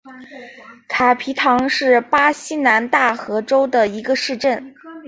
[0.87, 4.73] 卡皮唐是巴西南大河州的一个市镇。